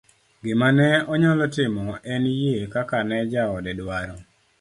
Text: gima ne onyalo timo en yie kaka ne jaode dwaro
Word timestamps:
gima 0.43 0.69
ne 0.77 0.89
onyalo 1.13 1.45
timo 1.55 1.85
en 2.13 2.23
yie 2.39 2.61
kaka 2.73 2.97
ne 3.09 3.17
jaode 3.31 3.71
dwaro 3.79 4.17